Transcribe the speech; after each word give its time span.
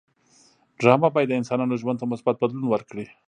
ډرامه 0.79 1.09
باید 1.15 1.27
د 1.29 1.33
انسانانو 1.39 1.79
ژوند 1.81 1.97
ته 1.99 2.05
مثبت 2.13 2.35
بدلون 2.41 2.65
ورکړي 2.69 3.05